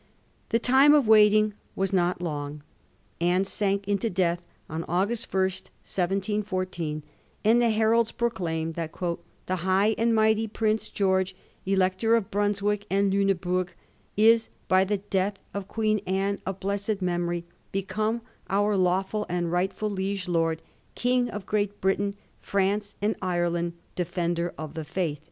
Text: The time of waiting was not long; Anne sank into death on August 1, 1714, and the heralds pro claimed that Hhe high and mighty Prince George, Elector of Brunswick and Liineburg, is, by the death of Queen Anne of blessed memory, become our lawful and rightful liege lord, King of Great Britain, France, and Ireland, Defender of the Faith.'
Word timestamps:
The 0.49 0.57
time 0.57 0.95
of 0.95 1.07
waiting 1.07 1.53
was 1.75 1.93
not 1.93 2.21
long; 2.23 2.63
Anne 3.19 3.45
sank 3.45 3.87
into 3.87 4.09
death 4.09 4.41
on 4.67 4.83
August 4.87 5.31
1, 5.31 5.39
1714, 5.43 7.03
and 7.45 7.61
the 7.61 7.69
heralds 7.69 8.11
pro 8.11 8.31
claimed 8.31 8.73
that 8.73 8.93
Hhe 8.95 9.19
high 9.47 9.93
and 9.99 10.15
mighty 10.15 10.47
Prince 10.47 10.89
George, 10.89 11.35
Elector 11.67 12.15
of 12.15 12.31
Brunswick 12.31 12.87
and 12.89 13.13
Liineburg, 13.13 13.67
is, 14.17 14.49
by 14.67 14.83
the 14.83 14.97
death 14.97 15.37
of 15.53 15.67
Queen 15.67 15.99
Anne 16.07 16.41
of 16.47 16.59
blessed 16.59 16.99
memory, 17.03 17.45
become 17.71 18.21
our 18.49 18.75
lawful 18.75 19.27
and 19.29 19.51
rightful 19.51 19.91
liege 19.91 20.27
lord, 20.27 20.63
King 20.95 21.29
of 21.29 21.45
Great 21.45 21.79
Britain, 21.79 22.15
France, 22.39 22.95
and 23.03 23.15
Ireland, 23.21 23.73
Defender 23.93 24.55
of 24.57 24.73
the 24.73 24.83
Faith.' 24.83 25.19